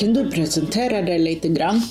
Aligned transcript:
Kan 0.00 0.14
du 0.14 0.30
presentera 0.30 1.02
dig 1.02 1.18
lite 1.18 1.48
grann? 1.48 1.82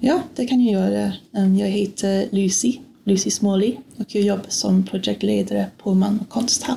Ja, 0.00 0.22
det 0.34 0.46
kan 0.46 0.64
jag 0.64 0.72
göra. 0.72 1.12
Um, 1.32 1.56
Jag 1.56 1.68
heter 1.68 2.28
Lucy, 2.30 2.78
Lucy 3.04 3.30
Smalley 3.30 3.76
och 3.96 4.14
jag 4.14 4.24
jobbar 4.24 4.46
som 4.48 4.86
projektledare 4.86 5.66
på 5.82 5.94
Malmö 5.94 6.18
konsthall. 6.28 6.76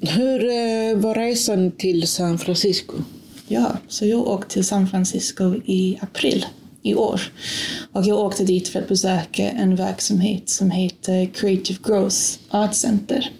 Hur 0.00 0.44
eh, 0.44 0.96
var 0.96 1.14
resan 1.14 1.70
till 1.70 2.08
San 2.08 2.38
Francisco? 2.38 2.94
Ja, 3.48 3.76
så 3.88 4.06
jag 4.06 4.28
åkte 4.28 4.54
till 4.54 4.64
San 4.64 4.88
Francisco 4.88 5.54
i 5.64 5.98
april 6.00 6.46
i 6.82 6.94
år. 6.94 7.20
Och 7.92 8.04
jag 8.04 8.18
åkte 8.18 8.44
dit 8.44 8.68
för 8.68 8.78
att 8.78 8.88
besöka 8.88 9.50
en 9.50 9.76
verksamhet 9.76 10.48
som 10.48 10.70
heter 10.70 11.26
Creative 11.26 11.78
Growth 11.84 12.16
Art 12.50 12.74
Center. 12.74 13.30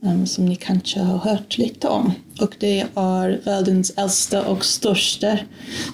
um, 0.00 0.26
som 0.26 0.46
ni 0.46 0.56
kanske 0.56 1.00
har 1.00 1.18
hört 1.18 1.58
lite 1.58 1.88
om. 1.88 2.12
Och 2.40 2.56
det 2.58 2.80
är 2.80 3.44
världens 3.44 3.92
äldsta 3.96 4.46
och 4.46 4.64
största 4.64 5.38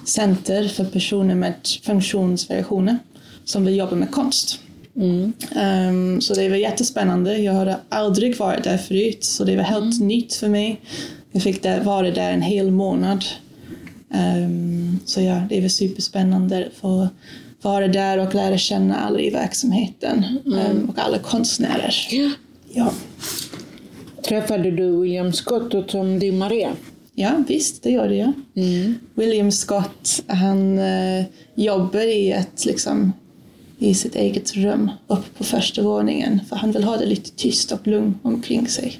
center 0.05 0.67
för 0.67 0.85
personer 0.85 1.35
med 1.35 1.53
funktionsvariationer 1.83 2.97
som 3.45 3.65
vill 3.65 3.77
jobba 3.77 3.95
med 3.95 4.11
konst. 4.11 4.59
Um, 4.95 6.21
så 6.21 6.33
det 6.33 6.49
var 6.49 6.55
jättespännande. 6.55 7.37
Jag 7.37 7.53
hade 7.53 7.77
aldrig 7.89 8.37
varit 8.37 8.63
där 8.63 8.77
förut, 8.77 9.25
så 9.25 9.43
det 9.43 9.55
var 9.55 9.63
helt 9.63 10.01
nytt 10.01 10.33
för 10.33 10.49
mig. 10.49 10.81
Jag 11.31 11.43
fick 11.43 11.63
där, 11.63 11.83
vara 11.83 12.11
där 12.11 12.31
en 12.31 12.41
hel 12.41 12.71
månad. 12.71 13.25
Um, 14.13 14.99
så 15.05 15.21
ja, 15.21 15.41
det 15.49 15.61
var 15.61 15.67
superspännande 15.67 16.67
att 16.67 16.79
få 16.79 17.07
vara 17.61 17.87
där 17.87 18.17
och 18.17 18.35
lära 18.35 18.57
känna 18.57 18.95
alla 18.95 19.19
i 19.19 19.29
verksamheten 19.29 20.25
um, 20.45 20.89
och 20.89 20.99
alla 20.99 21.19
konstnärer. 21.19 21.95
Ja. 22.73 22.91
Träffade 24.27 24.71
du 24.71 25.01
William 25.01 25.33
Scott 25.33 25.73
och 25.73 25.87
Tom 25.87 26.19
Di 26.19 26.31
Maria? 26.31 26.71
Ja, 27.15 27.43
visst, 27.47 27.83
det 27.83 27.91
gjorde 27.91 28.15
jag. 28.15 28.33
William 29.13 29.51
Scott, 29.51 30.23
han 30.27 30.79
eh, 30.79 31.25
jobbar 31.55 32.01
i 32.01 32.31
ett, 32.31 32.65
liksom, 32.65 33.13
i 33.79 33.93
sitt 33.93 34.15
eget 34.15 34.55
rum 34.55 34.91
uppe 35.07 35.29
på 35.37 35.43
första 35.43 35.81
våningen, 35.81 36.39
för 36.49 36.55
han 36.55 36.71
vill 36.71 36.83
ha 36.83 36.97
det 36.97 37.05
lite 37.05 37.31
tyst 37.31 37.71
och 37.71 37.87
lugnt 37.87 38.17
omkring 38.21 38.67
sig. 38.67 38.99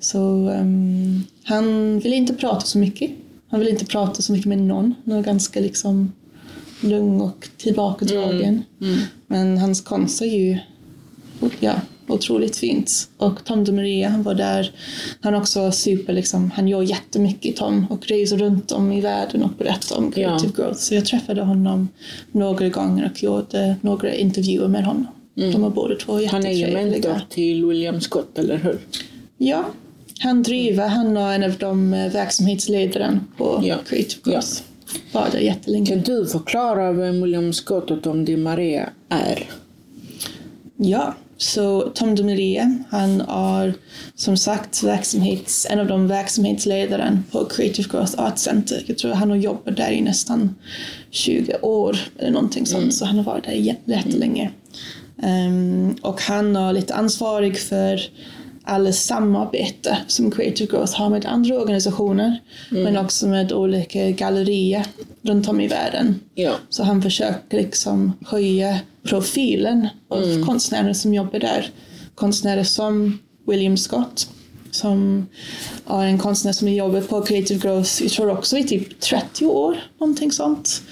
Så 0.00 0.48
ehm, 0.48 1.24
han 1.44 1.98
vill 1.98 2.12
inte 2.12 2.34
prata 2.34 2.60
så 2.60 2.78
mycket. 2.78 3.10
Han 3.48 3.60
vill 3.60 3.68
inte 3.68 3.86
prata 3.86 4.22
så 4.22 4.32
mycket 4.32 4.46
med 4.46 4.58
någon. 4.58 4.94
Han 5.04 5.14
är 5.18 5.22
ganska 5.22 5.60
liksom 5.60 6.12
lugn 6.80 7.20
och 7.20 7.48
tillbakadragen. 7.56 8.62
Men 9.26 9.58
hans 9.58 9.80
konst 9.80 10.22
är 10.22 10.26
ju 10.26 10.58
ja, 11.60 11.74
otroligt 12.08 12.56
fint. 12.56 13.08
Och 13.16 13.44
Tom 13.44 13.64
de 13.64 13.72
Maria, 13.72 14.08
han 14.08 14.22
var 14.22 14.34
där. 14.34 14.70
Han 15.20 15.34
också 15.34 15.72
super, 15.72 16.12
liksom, 16.12 16.50
han 16.50 16.68
gör 16.68 16.82
jättemycket 16.82 17.56
Tom 17.56 17.86
och 17.90 18.06
reser 18.06 18.36
runt 18.36 18.72
om 18.72 18.92
i 18.92 19.00
världen 19.00 19.42
och 19.42 19.50
berättar 19.58 19.96
om 19.96 20.12
creative 20.12 20.52
growth. 20.56 20.78
Så 20.78 20.94
jag 20.94 21.04
träffade 21.06 21.42
honom 21.42 21.88
några 22.32 22.68
gånger 22.68 23.10
och 23.14 23.22
gjorde 23.22 23.76
några 23.80 24.14
intervjuer 24.14 24.68
med 24.68 24.84
honom. 24.84 25.06
De 25.34 25.62
var 25.62 25.70
båda 25.70 25.94
två 25.94 26.12
Han 26.12 26.46
är 26.46 26.50
ju 26.50 26.56
jättetrevliga. 26.58 26.92
mentor 26.92 27.20
till 27.30 27.64
William 27.66 28.00
Scott, 28.00 28.38
eller 28.38 28.56
hur? 28.56 28.78
Ja, 29.38 29.64
han 30.18 30.42
driver, 30.42 30.88
han 30.88 31.16
är 31.16 31.34
en 31.34 31.44
av 31.44 31.52
de 31.58 31.94
eh, 31.94 32.12
verksamhetsledarna 32.12 33.20
på 33.36 33.60
Ja. 33.64 33.76
creative 33.88 34.20
growth. 34.24 34.48
Var 35.12 35.28
där 35.32 35.38
jättelänge. 35.38 35.86
Kan 35.86 36.00
du 36.00 36.26
förklara 36.26 36.92
vem 36.92 37.22
William 37.22 37.52
Scott 37.52 37.90
och 37.90 38.02
Tom 38.02 38.24
Di 38.24 38.36
Maria 38.36 38.88
är? 39.08 39.48
Ja, 40.76 41.14
så 41.36 41.80
Tom 41.80 42.14
de 42.14 42.22
Maria, 42.22 42.78
han 42.90 43.20
är 43.20 43.74
som 44.14 44.36
sagt 44.36 44.82
verksamhets, 44.82 45.66
en 45.70 45.80
av 45.80 45.86
de 45.86 46.08
verksamhetsledarna 46.08 47.22
på 47.30 47.44
Creative 47.44 47.88
Growth 47.90 48.20
Art 48.22 48.38
Center. 48.38 48.82
Jag 48.86 48.98
tror 48.98 49.12
han 49.12 49.30
har 49.30 49.36
jobbat 49.36 49.76
där 49.76 49.90
i 49.90 50.00
nästan 50.00 50.54
20 51.10 51.56
år 51.62 51.96
eller 52.18 52.30
någonting 52.30 52.66
sånt, 52.66 52.94
så 52.94 53.04
han 53.04 53.16
har 53.16 53.24
varit 53.24 53.44
där 53.44 53.52
jä- 53.52 53.76
jättelänge. 53.84 54.50
Um, 55.22 55.96
och 56.02 56.20
han 56.20 56.56
är 56.56 56.72
lite 56.72 56.94
ansvarig 56.94 57.58
för 57.58 58.00
alla 58.64 58.92
samarbete 58.92 59.98
som 60.06 60.30
Creative 60.30 60.70
Growth 60.70 60.98
har 60.98 61.10
med 61.10 61.26
andra 61.26 61.58
organisationer, 61.60 62.40
men 62.70 62.96
också 62.96 63.26
med 63.26 63.52
olika 63.52 64.10
gallerier 64.10 64.86
runt 65.22 65.48
om 65.48 65.60
i 65.60 65.68
världen. 65.68 66.20
Ja. 66.34 66.54
Så 66.68 66.82
han 66.82 67.02
försöker 67.02 67.58
liksom 67.58 68.12
höja 68.26 68.78
profilen 69.04 69.88
av 70.08 70.44
konstnärer 70.44 70.92
som 70.92 71.14
jobbar 71.14 71.38
där. 71.38 71.70
Konstnärer 72.14 72.64
som 72.64 73.18
William 73.46 73.76
Scott, 73.76 74.28
som 74.70 75.26
är 75.86 76.04
en 76.04 76.18
konstnär 76.18 76.52
som 76.52 76.68
jobbar 76.68 77.00
på 77.00 77.22
Creative 77.22 77.60
Growth, 77.60 78.02
jag 78.02 78.10
tror 78.10 78.30
också 78.30 78.58
i 78.58 78.64
typ 78.64 79.00
30 79.00 79.46
år, 79.46 79.76
någonting 80.00 80.32
sånt. 80.32 80.82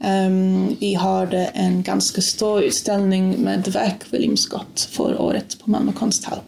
Ehm, 0.00 0.76
vi 0.80 0.94
hade 0.94 1.44
en 1.44 1.82
ganska 1.82 2.20
stor 2.20 2.62
utställning 2.62 3.30
med 3.42 3.68
verk 3.68 4.02
William 4.10 4.36
Scott 4.36 4.88
förra 4.90 5.18
året 5.18 5.58
på 5.60 5.70
Malmö 5.70 5.92
konsthall 5.92 6.38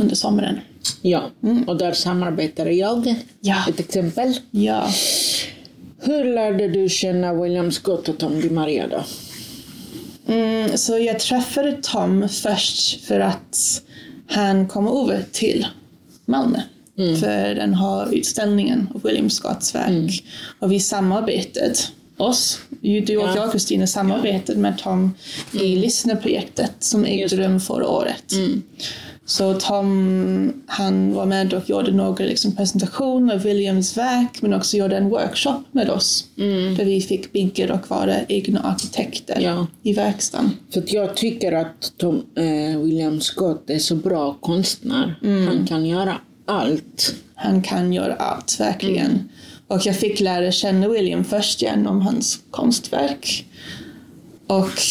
under 0.00 0.14
sommaren. 0.14 0.58
Ja, 1.02 1.30
och 1.66 1.76
där 1.76 1.92
samarbetade 1.92 2.72
jag. 2.72 3.14
Ja. 3.40 3.64
Ett 3.68 3.80
exempel. 3.80 4.34
Ja, 4.50 4.88
Hur 5.98 6.24
lärde 6.24 6.68
du 6.68 6.88
känna 6.88 7.34
William 7.34 7.72
Scott 7.72 8.08
och 8.08 8.18
Tom 8.18 8.40
Di 8.40 8.50
Maria 8.50 8.88
då? 8.88 9.04
Mm, 10.32 10.78
så 10.78 10.98
jag 10.98 11.20
träffade 11.20 11.78
Tom 11.82 12.28
först 12.28 13.04
för 13.04 13.20
att 13.20 13.82
han 14.28 14.68
kom 14.68 14.86
över 14.88 15.24
till 15.32 15.66
Malmö. 16.24 16.58
För 17.20 17.54
den 17.54 17.74
här 17.74 18.14
utställningen 18.14 18.88
av 18.94 19.02
William 19.02 19.30
Scotts 19.30 19.74
verk. 19.74 20.24
Och 20.58 20.72
vi 20.72 20.80
samarbetade, 20.80 21.74
oss, 22.16 22.58
du 22.80 23.16
och 23.16 23.28
Ja. 23.28 23.36
jag 23.36 23.52
Kristina, 23.52 23.86
samarbetade 23.86 24.58
med 24.58 24.78
Tom 24.78 25.14
i 25.52 25.76
lyssnarprojektet 25.76 26.72
som 26.78 27.04
ägde 27.04 27.36
rum 27.36 27.60
förra 27.60 27.88
året. 27.88 28.24
Så 29.24 29.54
Tom 29.54 30.62
han 30.66 31.14
var 31.14 31.26
med 31.26 31.54
och 31.54 31.70
gjorde 31.70 31.92
några 31.92 32.24
liksom, 32.24 32.56
presentationer 32.56 33.34
av 33.34 33.40
Williams 33.42 33.96
verk 33.96 34.42
men 34.42 34.54
också 34.54 34.76
gjorde 34.76 34.96
en 34.96 35.08
workshop 35.08 35.62
med 35.72 35.90
oss. 35.90 36.24
Där 36.76 36.84
vi 36.84 37.00
fick 37.00 37.32
bygga 37.32 37.74
och 37.74 37.90
vara 37.90 38.24
egna 38.28 38.60
arkitekter 38.60 39.40
Ja. 39.40 39.66
i 39.82 39.92
verkstaden. 39.92 40.50
För 40.72 40.82
jag 40.86 41.16
tycker 41.16 41.52
att 41.52 41.92
Tom, 41.96 42.22
eh, 42.36 42.80
William 42.80 43.20
Scott 43.20 43.70
är 43.70 43.78
så 43.78 43.94
bra 43.96 44.34
konstnär. 44.40 45.14
Han 45.48 45.66
kan 45.68 45.86
göra 45.86 46.14
allt. 46.46 47.14
Han 47.34 47.62
kan 47.62 47.92
göra 47.92 48.14
allt, 48.14 48.60
verkligen. 48.60 49.28
Och 49.68 49.86
jag 49.86 49.96
fick 49.96 50.20
lära 50.20 50.52
känna 50.52 50.88
William 50.88 51.24
först 51.24 51.62
genom 51.62 52.00
hans 52.00 52.40
konstverk. 52.50 53.46
Och 54.46 54.82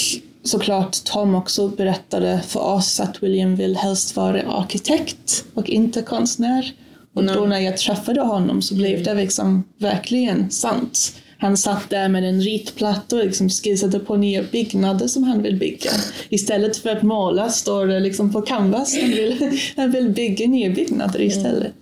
såklart 0.44 1.04
Tom 1.04 1.36
också 1.36 1.68
berättade 1.68 2.42
för 2.48 2.60
oss 2.60 3.00
att 3.00 3.24
William 3.24 3.56
vill 3.56 3.76
helst 3.76 4.16
vara 4.16 4.42
arkitekt 4.42 5.46
och 5.54 5.70
inte 5.70 6.02
konstnär. 6.02 6.74
Och 7.14 7.24
då 7.24 7.46
när 7.46 7.60
jag 7.60 7.78
träffade 7.78 8.22
honom 8.22 8.62
så 8.62 8.76
blev 8.76 9.04
det 9.04 9.14
liksom 9.14 9.64
verkligen 9.78 10.52
sant. 10.52 11.16
Han 11.38 11.58
satt 11.58 11.90
där 11.90 12.10
med 12.10 12.24
en 12.24 12.42
ritplatta 12.42 13.16
och 13.16 13.26
liksom 13.26 13.50
skissade 13.50 14.00
på 14.00 14.16
nya 14.16 14.44
byggnader 14.44 15.08
som 15.08 15.24
han 15.24 15.42
vill 15.44 15.56
bygga. 15.56 15.92
Istället 16.30 16.78
för 16.78 16.90
att 16.90 17.04
måla 17.04 17.50
står 17.50 17.88
det 17.88 18.00
liksom 18.00 18.34
på 18.34 18.42
canvas. 18.42 18.98
Han 19.02 19.10
vill, 19.10 19.60
han 19.76 19.92
vill 19.92 20.10
bygga 20.10 20.48
nya 20.48 20.70
byggnader 20.70 21.22
istället. 21.22 21.74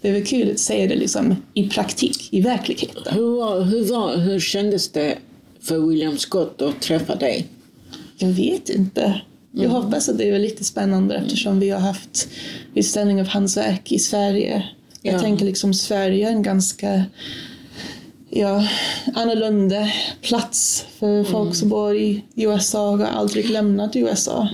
Det 0.00 0.12
var 0.12 0.20
kul 0.20 0.50
att 0.50 0.58
se 0.58 0.86
det 0.86 0.96
liksom 0.96 1.36
i 1.54 1.68
praktik, 1.68 2.28
i 2.32 2.40
verkligheten. 2.40 3.14
Hur, 3.14 3.36
var, 3.36 3.60
hur, 3.60 3.84
var, 3.84 4.16
hur 4.16 4.40
kändes 4.40 4.88
det 4.88 5.18
för 5.60 5.78
William 5.78 6.18
Scott 6.18 6.62
att 6.62 6.80
träffa 6.80 7.14
dig? 7.14 7.46
Jag 8.22 8.28
vet 8.28 8.68
inte. 8.68 9.20
Jag 9.52 9.70
hoppas 9.70 10.08
att 10.08 10.18
det 10.18 10.28
är 10.28 10.38
lite 10.38 10.64
spännande 10.64 11.14
eftersom 11.16 11.60
vi 11.60 11.70
har 11.70 11.80
haft 11.80 12.28
utställning 12.74 13.20
av 13.20 13.26
hans 13.26 13.56
verk 13.56 13.92
i 13.92 13.98
Sverige. 13.98 14.64
Jag 15.02 15.14
Ja. 15.14 15.20
tänker 15.20 15.44
liksom 15.44 15.74
Sverige 15.74 16.28
är 16.28 16.32
en 16.32 16.42
ganska 16.42 17.04
ja, 18.30 18.68
annorlunda 19.14 19.88
plats 20.22 20.84
för 20.98 21.24
folk 21.24 21.54
som 21.54 21.68
bor 21.68 21.96
i 21.96 22.22
USA 22.34 22.90
och 22.90 22.98
har 22.98 23.06
aldrig 23.06 23.50
lämnat 23.50 23.96
USA. 23.96 24.48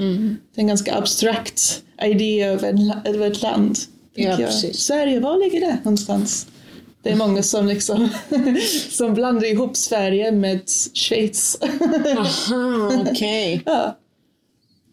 Det 0.54 0.60
är 0.60 0.62
en 0.62 0.66
ganska 0.66 0.94
abstrakt 0.96 1.82
idé 2.04 2.48
av, 2.50 2.64
en, 2.64 2.92
av 3.06 3.22
ett 3.22 3.42
land. 3.42 3.78
Ja. 4.14 4.50
Sverige, 4.72 5.20
var 5.20 5.38
ligger 5.44 5.60
det 5.60 5.78
någonstans? 5.84 6.46
Det 7.08 7.12
är 7.12 7.16
många 7.16 7.42
som, 7.42 7.66
liksom 7.66 8.08
som 8.90 9.14
blandar 9.14 9.46
ihop 9.46 9.76
Sverige 9.76 10.32
med 10.32 10.60
Schweiz. 10.94 11.58
Aha, 12.18 12.92
okej. 13.00 13.62
ja. 13.66 13.96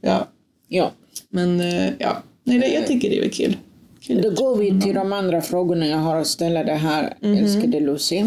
ja. 0.01 0.27
Ja. 0.67 0.91
Men 1.29 1.59
eh, 1.62 1.94
ja, 2.00 2.23
nej, 2.44 2.59
det, 2.59 2.67
jag 2.67 2.88
tycker 2.88 3.09
det 3.09 3.25
är 3.25 3.29
kul. 3.29 3.57
kul. 4.01 4.21
Då 4.21 4.29
går 4.29 4.57
vi 4.57 4.81
till 4.81 4.95
de 4.95 5.13
andra 5.13 5.41
frågorna 5.41 5.88
jag 5.88 5.97
har 5.97 6.15
att 6.15 6.27
ställa 6.27 6.63
dig 6.63 6.75
här, 6.77 7.13
älskade 7.21 7.79
Lucy. 7.79 8.23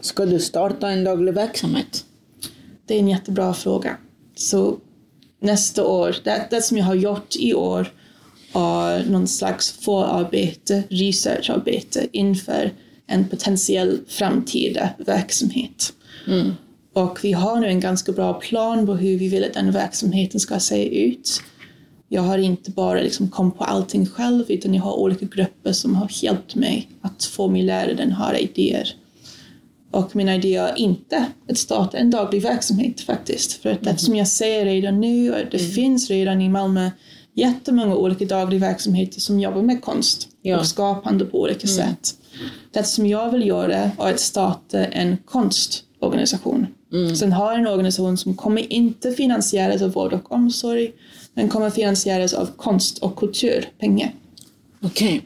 Ska 0.00 0.26
du 0.26 0.40
starta 0.40 0.90
en 0.90 1.04
daglig 1.04 1.34
verksamhet? 1.34 2.04
Det 2.86 2.94
är 2.94 2.98
en 2.98 3.08
jättebra 3.08 3.54
fråga. 3.54 3.96
Så 4.34 4.76
nästa 5.40 5.86
år, 5.86 6.16
det, 6.24 6.46
det 6.50 6.62
som 6.62 6.76
jag 6.76 6.84
har 6.84 6.94
gjort 6.94 7.36
i 7.36 7.54
år 7.54 7.92
är 8.56 9.04
någon 9.04 9.28
slags 9.28 9.70
förarbete, 9.70 10.82
researcharbete 10.88 12.08
inför 12.12 12.72
en 13.06 13.28
potentiell 13.28 13.98
framtida 14.08 14.90
verksamhet. 14.98 15.92
Och 16.92 17.18
vi 17.22 17.32
har 17.32 17.60
nu 17.60 17.66
en 17.66 17.80
ganska 17.80 18.12
bra 18.12 18.34
plan 18.34 18.86
på 18.86 18.94
hur 18.94 19.18
vi 19.18 19.28
vill 19.28 19.44
att 19.44 19.54
den 19.54 19.72
verksamheten 19.72 20.40
ska 20.40 20.60
se 20.60 21.04
ut. 21.04 21.42
Jag 22.08 22.22
har 22.22 22.38
inte 22.38 22.70
bara 22.70 23.00
liksom 23.00 23.28
kommit 23.28 23.58
på 23.58 23.64
allting 23.64 24.06
själv 24.06 24.44
utan 24.48 24.74
jag 24.74 24.82
har 24.82 24.92
olika 24.92 25.26
grupper 25.26 25.72
som 25.72 25.94
har 25.94 26.08
hjälpt 26.10 26.54
mig 26.54 26.88
att 27.02 27.24
formulera 27.24 27.94
den 27.94 28.12
här 28.12 28.38
idéer. 28.38 28.94
Och 29.90 30.16
min 30.16 30.28
idé 30.28 30.56
är 30.56 30.78
inte 30.78 31.26
att 31.48 31.58
starta 31.58 31.98
en 31.98 32.10
daglig 32.10 32.42
verksamhet 32.42 33.00
faktiskt. 33.00 33.52
För 33.52 33.70
att 33.70 33.82
det 33.82 33.98
som 33.98 34.16
jag 34.16 34.28
ser 34.28 34.64
redan 34.64 35.00
nu, 35.00 35.32
och 35.32 35.40
det 35.50 35.58
finns 35.58 36.10
redan 36.10 36.40
i 36.40 36.48
Malmö 36.48 36.90
jättemånga 37.36 37.94
olika 37.96 38.24
dagliga 38.24 38.60
verksamheter 38.60 39.20
som 39.20 39.40
jobbar 39.40 39.62
med 39.62 39.82
konst 39.82 40.28
Ja. 40.42 40.58
och 40.58 40.66
skapande 40.66 41.24
på 41.24 41.40
olika 41.40 41.66
sätt. 41.66 42.14
Det 42.72 42.84
som 42.84 43.06
jag 43.06 43.30
vill 43.30 43.46
göra 43.46 43.74
är 43.76 43.90
att 43.98 44.20
starta 44.20 44.84
en 44.84 45.16
konstorganisation. 45.24 46.66
Sen 47.18 47.32
har 47.32 47.52
en 47.52 47.66
organisation 47.66 48.16
som 48.16 48.34
kommer 48.34 48.72
inte 48.72 49.12
finansieras 49.12 49.82
av 49.82 49.90
vård 49.92 50.12
och 50.12 50.32
omsorg, 50.32 50.92
men 51.34 51.48
kommer 51.48 51.70
finansieras 51.70 52.34
av 52.34 52.46
konst 52.56 52.98
och 52.98 53.16
kulturpengar. 53.16 54.14
Okej. 54.82 55.22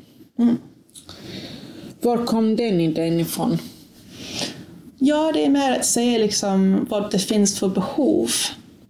Var 2.01 2.27
kom 2.27 2.57
den 2.57 2.81
idén 2.81 3.21
ifrån? 3.21 3.59
Ja, 4.99 5.31
det 5.35 5.45
är 5.45 5.51
mer 5.51 5.73
att 5.73 5.85
se 5.87 6.19
liksom 6.19 6.87
vad 6.91 7.11
det 7.11 7.19
finns 7.19 7.59
för 7.59 7.69
behov 7.69 8.31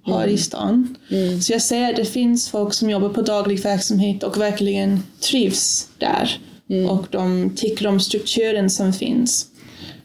här 0.07 0.27
i 0.27 0.39
stan. 0.39 0.97
Så 1.43 1.53
jag 1.53 1.63
ser 1.63 1.91
att 1.91 1.97
det 1.97 2.05
finns 2.05 2.49
folk 2.49 2.75
som 2.75 2.91
jobbar 2.91 3.09
på 3.09 3.23
daglig 3.23 3.63
verksamhet 3.63 4.23
och 4.23 4.41
verkligen 4.41 5.03
trivs 5.21 5.89
där. 5.99 6.39
Och 6.89 7.07
de 7.11 7.51
tycker 7.57 7.87
om 7.87 8.01
strukturen 8.01 8.71
som 8.71 8.93
finns. 8.93 9.47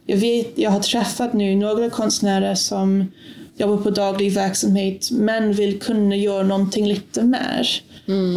Jag, 0.05 0.17
vet, 0.17 0.51
jag 0.55 0.71
har 0.71 0.79
träffat 0.79 1.33
nu 1.33 1.55
några 1.55 1.89
konstnärer 1.89 2.55
som 2.55 3.11
jobbar 3.57 3.77
på 3.77 3.89
daglig 3.89 4.33
verksamhet 4.33 5.11
men 5.11 5.53
vill 5.53 5.79
kunna 5.79 6.15
göra 6.15 6.43
någonting 6.43 6.87
lite 6.87 7.23
mer. 7.23 7.81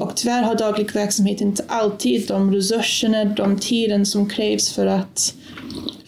Och 0.00 0.16
tyvärr 0.16 0.43
har 0.43 0.55
daglig 0.55 0.94
verksamhet 0.94 1.40
inte 1.40 1.64
alltid 1.69 2.28
de 2.28 2.55
resurserna, 2.55 3.25
de 3.25 3.58
tiden 3.58 4.06
som 4.06 4.28
krävs 4.28 4.72
för 4.72 4.87
att 4.87 5.34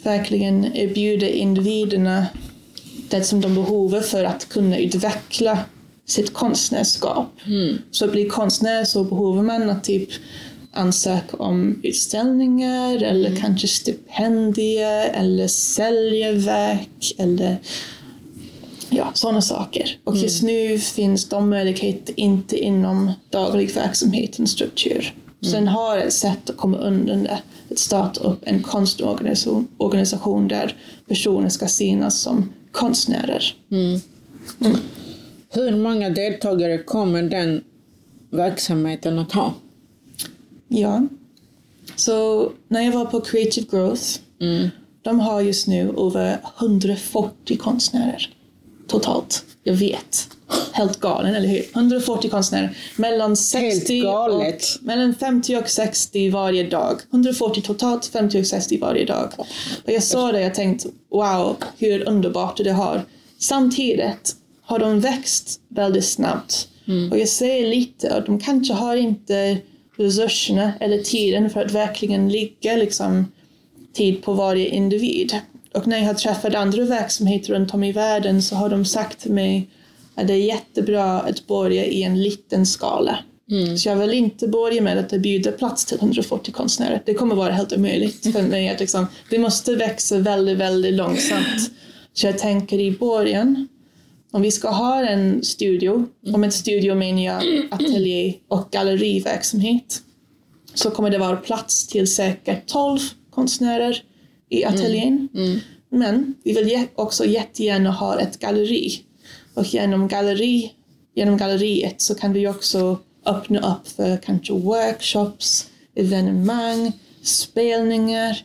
verkligen 0.02 0.76
erbjuda 0.76 1.28
individerna 1.28 2.26
det 3.10 3.24
som 3.24 3.40
de 3.40 3.54
behöver 3.54 4.00
för 4.00 4.24
att 4.24 4.48
kunna 4.48 4.78
utveckla 4.78 5.58
sitt 6.06 6.32
konstnärskap. 6.32 7.26
Så 7.90 8.04
att 8.04 8.12
bli 8.12 8.24
konstnär 8.28 8.84
så 8.84 9.04
behöver 9.04 9.42
man 9.42 9.70
att 9.70 9.84
typ 9.84 10.08
ansöka 10.72 11.36
om 11.36 11.80
utställningar 11.82 13.02
eller 13.02 13.36
kanske 13.36 13.68
stipendier 13.68 15.10
eller 15.14 15.48
sälja 15.48 16.32
verk 16.32 17.14
eller 17.18 17.56
ja, 18.90 19.10
sådana 19.14 19.42
saker. 19.42 19.98
Och 20.04 20.16
just 20.16 20.42
nu 20.42 20.78
finns 20.78 21.28
de 21.28 21.50
möjligheter 21.50 22.20
inte 22.20 22.58
inom 22.58 23.12
daglig 23.30 23.74
verksamhetens 23.74 24.50
struktur. 24.50 25.14
Sen 25.50 25.68
har 25.68 25.98
ett 25.98 26.12
sätt 26.12 26.50
att 26.50 26.56
komma 26.56 26.78
undan 26.78 27.22
det, 27.22 27.38
att 27.70 27.78
starta 27.78 28.20
upp 28.20 28.40
en 28.42 28.62
konstorganisation 28.62 29.68
organisation 29.76 30.48
där 30.48 30.76
personer 31.08 31.48
ska 31.48 31.68
synas 31.68 32.20
som 32.20 32.52
konstnärer. 32.72 33.54
Hur 35.48 35.76
många 35.76 36.10
deltagare 36.10 36.78
kommer 36.78 37.22
den 37.22 37.64
verksamheten 38.30 39.18
att 39.18 39.32
ha? 39.32 39.54
Ja. 40.68 41.06
Så 41.96 42.52
när 42.68 42.82
jag 42.82 42.92
var 42.92 43.04
på 43.04 43.20
Creative 43.20 43.66
Growth, 43.70 44.18
de 45.02 45.20
har 45.20 45.40
just 45.40 45.66
nu 45.66 45.94
över 45.98 46.38
140 46.58 47.56
konstnärer 47.58 48.34
totalt. 48.90 49.44
Jag 49.64 49.74
vet. 49.74 50.28
Helt 50.72 51.00
galen, 51.00 51.34
eller 51.34 51.48
hur? 51.48 51.64
140 51.74 52.30
konstnärer. 52.30 52.76
Mellan 52.96 53.36
60 53.36 54.00
galet. 54.00 54.54
och, 54.54 54.84
mellan 54.84 55.14
50 55.14 55.56
och 55.56 55.68
60 55.68 56.30
varje 56.30 56.70
dag. 56.70 57.00
140 57.12 57.62
totalt, 57.62 58.06
50 58.06 58.40
och 58.40 58.46
60 58.46 58.78
varje 58.80 59.04
dag. 59.04 59.32
Och 59.84 59.92
jag 59.92 60.02
såg 60.02 60.34
det 60.34 60.46
och 60.46 60.54
tänkte, 60.54 60.88
wow, 61.10 61.56
hur 61.78 62.08
underbart 62.08 62.56
det 62.56 62.72
har. 62.72 63.02
Samtidigt 63.38 64.36
har 64.62 64.78
de 64.78 65.00
växt 65.00 65.60
väldigt 65.68 66.04
snabbt. 66.04 66.68
Och 67.10 67.18
jag 67.18 67.28
ser 67.28 67.66
lite 67.66 68.14
att 68.14 68.26
de 68.26 68.40
kanske 68.40 68.74
har 68.74 68.96
inte 68.96 69.58
resurserna 69.96 70.72
eller 70.80 70.98
tiden 70.98 71.50
för 71.50 71.64
att 71.64 71.72
verkligen 71.72 72.28
ligga 72.28 72.76
liksom, 72.76 73.32
tid 73.92 74.22
på 74.22 74.32
varje 74.32 74.68
individ. 74.68 75.40
Och 75.74 75.86
när 75.86 75.98
jag 75.98 76.06
har 76.06 76.14
träffat 76.14 76.54
andra 76.54 76.84
verksamheter 76.84 77.52
runt 77.52 77.74
om 77.74 77.84
i 77.84 77.92
världen 77.92 78.42
så 78.42 78.56
har 78.56 78.68
de 78.68 78.84
sagt 78.84 79.20
till 79.20 79.32
mig 79.32 79.70
att 80.14 80.26
det 80.26 80.32
är 80.32 80.36
jättebra 80.36 81.20
att 81.20 81.46
börja 81.46 81.84
i 81.84 82.02
en 82.02 82.22
liten 82.22 82.66
skala. 82.66 83.18
Så 83.78 83.88
jag 83.88 83.96
vill 83.96 84.12
inte 84.12 84.48
börja 84.48 84.82
med 84.82 84.98
att 84.98 85.12
erbjuda 85.12 85.52
plats 85.52 85.84
till 85.84 85.98
140 85.98 86.52
konstnärer. 86.52 87.02
Det 87.06 87.14
kommer 87.14 87.34
vara 87.34 87.52
helt 87.52 87.72
omöjligt 87.72 88.32
för 88.32 88.42
mig. 88.42 88.68
Att 88.68 88.80
liksom, 88.80 89.06
vi 89.30 89.38
måste 89.38 89.76
växa 89.76 90.18
väldigt, 90.18 90.58
väldigt 90.58 90.94
långsamt. 90.94 91.70
Så 92.12 92.26
jag 92.26 92.38
tänker 92.38 92.78
i 92.78 92.90
början, 92.90 93.68
om 94.30 94.42
vi 94.42 94.50
ska 94.50 94.70
ha 94.70 95.06
en 95.06 95.44
studio, 95.44 96.06
om 96.34 96.44
en 96.44 96.52
studio 96.52 96.94
menar 96.94 97.22
jag 97.22 97.68
ateljé 97.70 98.34
och 98.48 98.68
galleriverksamhet, 98.70 100.02
så 100.74 100.90
kommer 100.90 101.10
det 101.10 101.18
vara 101.18 101.36
plats 101.36 101.86
till 101.86 102.12
säkert 102.12 102.66
12 102.66 102.98
konstnärer 103.30 104.02
i 104.50 104.64
ateljén. 104.64 105.28
Men 105.90 106.34
vi 106.44 106.52
vill 106.52 106.86
också 106.94 107.24
jättegärna 107.24 107.90
ha 107.90 108.20
ett 108.20 108.38
galleri. 108.38 109.02
Och 109.54 109.74
genom, 109.74 110.08
galleri, 110.08 110.72
genom 111.14 111.36
galleriet 111.36 112.00
så 112.00 112.14
kan 112.14 112.32
vi 112.32 112.48
också 112.48 112.98
öppna 113.26 113.72
upp 113.72 113.88
för 113.88 114.16
kanske 114.16 114.52
workshops, 114.52 115.66
evenemang, 115.94 116.92
spelningar, 117.22 118.44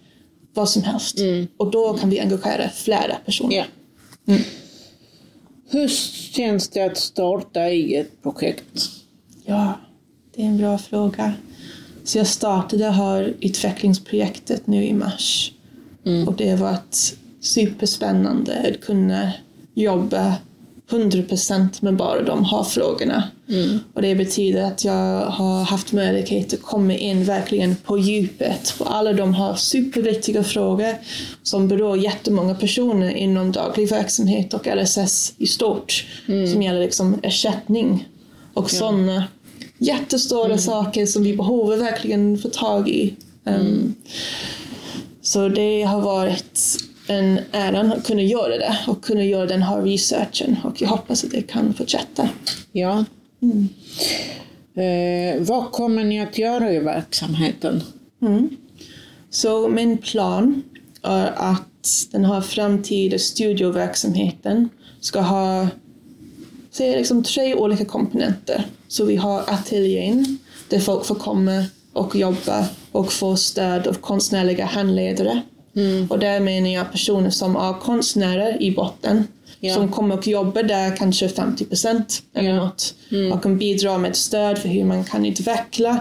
vad 0.54 0.70
som 0.70 0.84
helst. 0.84 1.18
Och 1.58 1.72
då 1.72 1.94
kan 1.94 2.10
vi 2.10 2.20
engagera 2.20 2.70
flera 2.70 3.16
personer. 3.16 3.56
Ja. 4.26 4.36
Hur 5.70 5.88
känns 6.34 6.70
det 6.70 6.82
att 6.82 6.98
starta 6.98 7.62
eget 7.62 8.24
projekt? 8.24 8.90
Ja, 9.46 9.80
det 10.36 10.42
är 10.42 10.46
en 10.46 10.58
bra 10.58 10.78
fråga. 10.78 11.34
Så 12.04 12.18
jag 12.18 12.28
startade 12.28 12.90
här 12.90 13.34
utvecklingsprojektet 13.40 14.68
nu 14.68 14.86
i 14.86 14.94
mars. 14.94 15.52
Och 16.28 16.34
det 16.34 16.50
har 16.50 16.58
varit 16.58 17.18
superspännande 17.42 18.72
att 18.74 18.86
kunna 18.86 19.32
jobba 19.74 20.36
100% 20.90 21.70
med 21.80 21.96
bara 21.96 22.22
de 22.22 22.46
här 22.46 22.64
frågorna. 22.64 23.24
Och 23.94 24.02
det 24.02 24.16
betyder 24.16 24.64
att 24.64 24.86
jag 24.86 25.26
har 25.26 25.64
haft 25.64 25.92
möjlighet 25.92 26.54
att 26.54 26.62
komma 26.62 26.94
in 26.94 27.24
verkligen 27.24 27.76
på 27.76 27.98
djupet 27.98 28.76
på 28.78 28.84
alla 28.84 29.14
de 29.14 29.34
här 29.34 29.56
superviktiga 29.56 30.44
frågor 30.44 30.96
som 31.44 31.68
berör 31.68 31.96
jättemånga 31.96 32.56
personer 32.56 33.10
inom 33.10 33.52
daglig 33.52 33.90
verksamhet 33.90 34.54
och 34.54 34.68
LSS 34.76 35.34
i 35.38 35.48
stort. 35.48 36.06
Som 36.26 36.62
gäller 36.62 36.80
liksom 36.80 37.20
ersättning 37.24 38.08
och 38.54 38.72
sådana 38.72 39.24
jättestora 39.78 40.58
saker 40.58 41.06
som 41.06 41.24
vi 41.24 41.38
behöver 41.38 41.78
verkligen 41.78 42.38
få 42.38 42.50
tag 42.50 42.90
i. 42.90 43.14
Um, 43.44 43.96
Så 45.26 45.48
det 45.48 45.84
har 45.84 46.02
varit 46.02 46.78
en 47.08 47.40
ära 47.52 47.82
att 47.82 48.08
kunna 48.08 48.22
göra 48.22 48.58
det 48.58 48.78
och 48.88 49.04
kunna 49.04 49.24
göra 49.24 49.46
den 49.46 49.62
här 49.62 49.82
researchen 49.82 50.58
och 50.64 50.82
jag 50.82 50.90
hoppas 50.90 51.24
att 51.24 51.32
det 51.32 51.42
kan 51.42 51.74
fortsätta. 51.74 52.30
Ja. 52.72 53.06
Eh, 54.82 55.42
vad 55.42 55.72
kommer 55.72 56.04
ni 56.04 56.22
att 56.22 56.38
göra 56.38 56.72
i 56.72 56.80
verksamheten? 56.80 57.84
Så 59.30 59.68
min 59.68 59.98
plan 59.98 60.64
är 61.02 61.34
att 61.36 62.08
den 62.12 62.26
här 62.26 62.42
framtida 62.42 63.20
studioverksamheten 63.20 64.70
ska 65.00 65.22
ha 65.22 65.68
säg 66.72 66.98
liksom 66.98 67.24
tre 67.24 67.56
olika 67.56 67.86
komponenter. 67.86 68.66
Så 68.88 69.06
vi 69.06 69.16
har 69.16 69.40
ateljén 69.48 70.38
där 70.70 70.80
folk 70.80 71.06
får 71.06 71.16
komma 71.16 71.66
och 71.94 72.16
jobba 72.16 72.68
och 72.96 73.14
få 73.14 73.36
stöd 73.36 73.88
av 73.88 73.94
konstnärliga 73.94 74.66
handledare. 74.66 75.42
Och 76.10 76.20
där 76.20 76.40
menar 76.40 76.70
jag 76.70 76.92
personer 76.92 77.30
som 77.30 77.56
är 77.56 77.74
konstnärer 77.80 78.62
i 78.62 78.72
botten 78.72 79.28
Ja. 79.60 79.74
som 79.74 79.92
kommer 79.92 80.18
och 80.18 80.28
jobbar 80.28 80.64
där 80.64 80.96
kanske 80.96 81.30
50 81.30 81.66
procent 81.66 82.22
eller 82.34 82.50
Ja. 82.50 82.56
något 82.56 82.94
och 83.34 83.44
kan 83.44 83.58
bidra 83.58 83.98
med 83.98 84.16
stöd 84.16 84.58
för 84.58 84.70
hur 84.70 84.84
man 84.86 85.04
kan 85.04 85.26
utveckla 85.26 85.98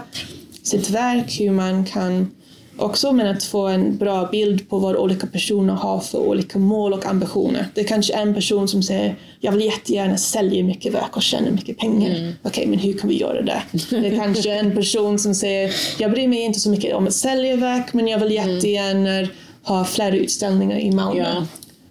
sitt 0.63 0.89
verk, 0.89 1.39
hur 1.39 1.51
man 1.51 1.85
kan 1.85 2.31
också 2.77 3.11
men 3.11 3.27
att 3.27 3.43
få 3.43 3.67
en 3.67 3.97
bra 3.97 4.29
bild 4.31 4.69
på 4.69 4.79
vad 4.79 4.95
olika 4.95 5.27
personer 5.27 5.73
har 5.73 5.99
för 5.99 6.17
olika 6.17 6.59
mål 6.59 6.93
och 6.93 7.05
ambitioner. 7.05 7.67
Det 7.73 7.81
är 7.81 7.85
kanske 7.85 8.13
en 8.13 8.33
person 8.33 8.67
som 8.67 8.83
säger 8.83 9.15
jag 9.39 9.51
vill 9.51 9.65
jättegärna 9.65 10.17
sälja 10.17 10.63
mycket 10.63 10.93
verk 10.93 11.15
och 11.15 11.23
tjäna 11.23 11.51
mycket 11.51 11.77
pengar. 11.77 12.33
Okej, 12.43 12.67
men 12.67 12.79
hur 12.79 12.93
kan 12.93 13.09
vi 13.09 13.19
göra 13.19 13.41
det? 13.41 13.61
Det 13.89 14.07
är 14.07 14.15
kanske 14.15 14.53
en 14.53 14.75
person 14.75 15.19
som 15.19 15.35
säger 15.35 15.75
jag 15.99 16.11
bryr 16.11 16.27
mig 16.27 16.39
inte 16.39 16.59
så 16.59 16.69
mycket 16.69 16.95
om 16.95 17.07
att 17.07 17.13
sälja 17.13 17.55
verk 17.55 17.93
men 17.93 18.07
jag 18.07 18.19
vill 18.19 18.31
jättegärna 18.31 19.27
har 19.63 19.83
flera 19.83 20.15
utställningar 20.15 20.77
i 20.77 20.91
Malmö. 20.91 21.21
Ja. 21.21 21.45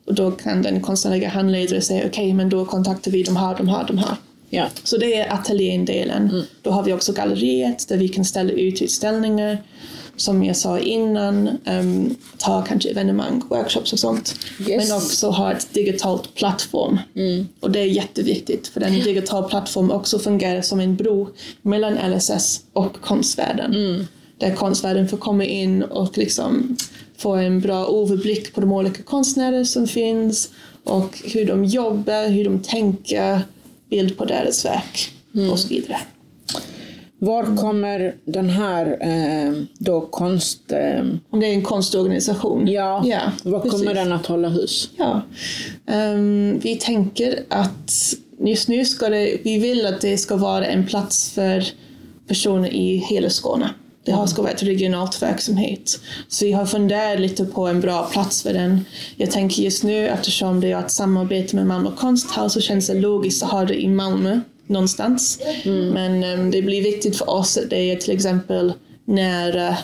Och 0.07 0.15
då 0.15 0.31
kan 0.31 0.63
den 0.63 0.81
konstnärliga 0.81 1.29
handledare 1.29 1.81
säga 1.81 2.07
okej, 2.07 2.33
men 2.33 2.49
då 2.49 2.65
kontaktar 2.65 3.11
vi 3.11 3.23
de 3.23 3.37
här, 3.37 3.57
de 3.57 3.69
här, 3.69 3.85
de 3.87 3.99
här. 3.99 4.17
Ja. 4.55 4.67
Så 4.83 4.97
det 4.97 5.15
är 5.15 5.33
ateljédelen. 5.33 6.43
Då 6.63 6.71
har 6.71 6.83
vi 6.83 6.93
också 6.93 7.13
galleriet 7.13 7.89
där 7.89 7.97
vi 7.97 8.09
kan 8.09 8.25
ställa 8.25 8.53
ut 8.53 8.83
utställningar. 8.83 9.59
Som 10.17 10.45
jag 10.45 10.57
sa 10.57 10.79
innan, 10.79 11.49
um, 11.67 12.15
ta 12.39 12.63
kanske 12.63 12.91
evenemang, 12.91 13.43
workshops 13.49 13.93
och 13.93 13.99
sånt. 13.99 14.35
Yes. 14.69 14.89
Men 14.89 14.97
också 14.97 15.31
ha 15.31 15.53
ett 15.53 15.75
digitalt 15.75 16.35
plattform. 16.35 16.99
Och 17.61 17.71
det 17.71 17.81
är 17.81 17.87
jätteviktigt 17.87 18.69
för 18.69 18.81
den 18.81 18.93
digital 18.93 19.49
plattform 19.51 19.91
också 19.91 20.19
fungerar 20.19 20.63
som 20.63 20.81
en 20.81 20.97
bro 20.97 21.29
mellan 21.63 22.13
LSS 22.13 22.61
och 22.73 23.01
konstvärlden. 23.01 24.07
Där 24.39 24.55
konstvärlden 24.55 25.09
får 25.09 25.17
komma 25.17 25.45
in 25.45 25.83
och 25.83 26.19
liksom 26.19 26.77
få 27.17 27.35
en 27.35 27.61
bra 27.61 28.03
överblick 28.03 28.55
på 28.55 28.61
de 28.61 28.73
olika 28.73 29.03
konstnärer 29.03 29.65
som 29.65 29.87
finns 29.87 30.51
och 30.85 31.23
hur 31.25 31.47
de 31.47 31.65
jobbar, 31.65 32.29
hur 32.29 32.45
de 32.45 32.59
tänker, 32.59 33.41
bild 33.91 34.17
på 34.17 34.25
deras 34.25 34.65
verk 34.65 35.13
och 35.53 35.59
så 35.59 35.69
vidare. 35.69 35.99
Var 37.19 37.57
kommer 37.57 38.15
den 38.25 38.51
här 38.51 38.97
eh, 39.01 39.53
då 39.79 40.01
konst... 40.01 40.73
Eh, 40.73 41.05
Om 41.31 41.41
det 41.41 41.47
är 41.47 41.53
en 41.53 41.63
konstorganisation. 41.63 42.69
ja, 42.69 43.03
ja 43.07 43.21
var 43.43 43.61
kommer 43.61 43.73
precis. 43.73 43.95
den 43.95 44.13
att 44.13 44.27
hålla 44.27 44.49
hus? 44.49 44.91
Ja. 44.97 45.23
Ehm, 45.87 46.59
vi 46.63 46.77
tänker 46.77 47.45
att 47.49 48.15
just 48.39 48.69
nu 48.69 48.85
ska 48.85 49.09
det, 49.09 49.39
vi 49.45 49.59
vill 49.59 49.87
att 49.87 50.01
det 50.01 50.19
ska 50.19 50.37
vara 50.37 50.67
en 50.67 50.87
plats 50.87 51.31
för 51.31 51.65
personer 52.29 52.75
i 52.75 52.97
hela 52.97 53.31
Skåne. 53.31 53.71
Det 54.05 54.13
har 54.13 54.27
ska 54.27 54.43
vara 54.43 54.53
ett 54.53 54.63
regionalt 54.63 55.23
verksamhet. 55.23 56.01
Så 56.29 56.45
vi 56.45 56.53
har 56.53 56.67
funderat 56.67 57.21
lite 57.21 57.45
på 57.45 57.67
en 57.67 57.81
bra 57.81 58.09
plats 58.13 58.43
för 58.43 58.53
den. 58.53 58.85
Jag 59.17 59.31
tänker 59.31 59.63
just 59.63 59.83
nu 59.83 60.09
eftersom 60.09 60.61
det 60.61 60.73
är 60.73 60.81
ett 60.81 60.91
samarbete 60.91 61.57
med 61.57 61.67
Malmö 61.67 61.91
konsthall 61.97 62.51
så 62.51 62.61
känns 62.61 62.87
det 62.87 62.95
logiskt 62.95 63.43
att 63.43 63.51
ha 63.51 63.65
det 63.65 63.83
i 63.83 63.89
Malmö 63.89 64.41
någonstans. 64.67 65.39
Men 65.65 66.25
ehm, 66.25 66.51
det 66.51 66.63
blir 66.63 66.83
viktigt 66.83 67.17
för 67.17 67.31
oss 67.31 67.57
att 67.59 67.71
det 67.71 67.77
är 67.77 67.97
till 67.97 68.15
exempel 68.15 68.73
nära 69.05 69.77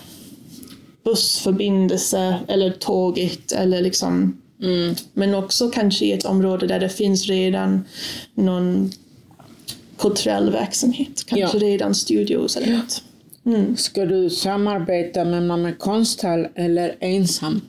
bussförbindelse 1.04 2.38
eller 2.48 2.70
tåget 2.70 3.52
eller 3.52 3.82
liksom 3.82 4.36
men 5.12 5.34
också 5.34 5.70
kanske 5.70 6.04
i 6.04 6.12
ett 6.12 6.24
område 6.24 6.66
där 6.66 6.80
det 6.80 6.88
finns 6.88 7.26
redan 7.26 7.84
någon 8.34 8.92
kulturell 9.98 10.50
verksamhet. 10.50 11.24
Kanske 11.26 11.58
Ja. 11.58 11.64
redan 11.64 11.94
studios 11.94 12.56
eller 12.56 12.76
något. 12.76 13.02
Ska 13.76 14.06
du 14.06 14.30
samarbeta 14.30 15.24
med 15.24 15.42
Malmö 15.42 15.72
konsthall 15.72 16.48
eller 16.54 16.96
ensam? 17.00 17.60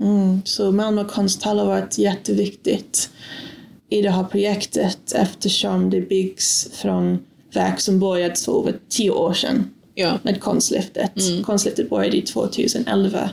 Mm. 0.00 0.42
Så 0.44 0.72
Malmö 0.72 1.04
konsthall 1.04 1.58
har 1.58 1.66
varit 1.66 1.98
jätteviktigt 1.98 3.10
i 3.88 4.02
det 4.02 4.10
här 4.10 4.24
projektet 4.24 5.12
eftersom 5.14 5.90
det 5.90 6.00
byggs 6.00 6.68
från 6.72 7.18
verk 7.54 7.80
som 7.80 8.00
började 8.00 8.36
för 8.36 8.60
över 8.60 8.74
tio 8.88 9.10
år 9.10 9.32
sedan 9.32 9.70
Ja. 9.94 10.18
med 10.22 10.40
Konstlyftet. 10.40 11.12
Konstlyftet 11.44 11.90
började 11.90 12.16
i 12.16 12.22
2011 12.22 13.30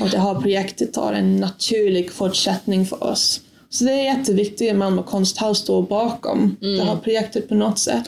och 0.00 0.08
det 0.08 0.18
här 0.18 0.34
projektet 0.34 0.96
har 0.96 1.12
en 1.12 1.36
naturlig 1.36 2.10
fortsättning 2.12 2.86
för 2.86 3.04
oss. 3.04 3.40
Så 3.70 3.84
det 3.84 3.90
är 3.92 4.04
jätteviktigt 4.04 4.70
att 4.70 4.76
Malmö 4.76 5.02
konsthall 5.02 5.54
står 5.56 5.82
bakom 5.82 6.56
det 6.60 6.82
här 6.84 6.96
projektet 6.96 7.48
på 7.48 7.54
något 7.54 7.78
sätt. 7.78 8.06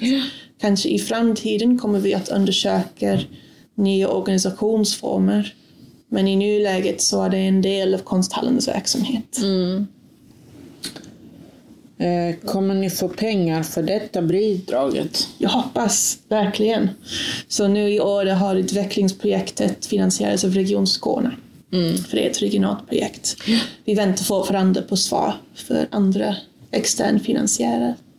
Kanske 0.63 0.89
i 0.89 0.99
framtiden 0.99 1.79
kommer 1.79 1.99
vi 1.99 2.15
att 2.15 2.29
undersöka 2.29 3.21
nya 3.75 4.09
organisationsformer. 4.09 5.55
Men 6.09 6.29
i 6.29 6.37
nuläget 6.37 7.01
så 7.01 7.23
är 7.23 7.31
det 7.31 7.39
en 7.39 7.63
del 7.63 7.95
av 7.95 7.99
konsthallens 7.99 8.69
verksamhet. 8.69 9.39
Eh, 11.99 12.51
kommer 12.51 12.75
ni 12.75 12.91
få 12.91 13.09
pengar 13.09 13.63
för 13.63 13.83
detta 13.83 14.23
bidraget? 14.23 15.29
Jag 15.39 15.51
hoppas 15.51 16.19
verkligen. 16.29 16.91
Så 17.49 17.69
nu 17.69 17.93
i 17.93 18.01
år 18.01 18.27
har 18.27 18.57
utvecklingsprojektet 18.57 19.87
finansierats 19.87 20.45
av 20.45 20.55
Region 20.55 20.87
Skåne. 20.87 21.31
För 22.09 22.17
det 22.17 22.27
är 22.27 22.31
ett 22.31 22.43
regionalt 22.43 22.89
projekt. 22.89 23.37
Vi 23.85 23.95
väntar 23.95 24.25
fortfarande 24.25 24.83
på 24.83 24.97
svar 24.97 25.35
för 25.55 25.89
andra 25.91 26.37
extern 26.71 27.21
finansiärer. 27.21 27.89
Det 27.89 28.12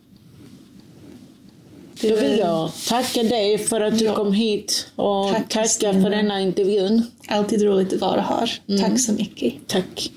Då 2.08 2.16
vill 2.16 2.38
jag 2.38 2.70
tacka 2.88 3.22
dig 3.22 3.58
för 3.58 3.80
att 3.80 3.98
du 3.98 4.04
Ja. 4.04 4.14
kom 4.14 4.32
hit 4.32 4.86
och 4.96 5.32
Tack, 5.32 5.48
tacka 5.48 5.92
för 6.02 6.10
denna 6.10 6.40
intervjun. 6.40 7.06
alltid 7.28 7.62
roligt 7.62 7.92
att 7.92 8.00
vara 8.00 8.20
här. 8.20 8.52
Tack 8.80 9.00
så 9.00 9.12
mycket. 9.12 9.54
Tack. 9.66 10.10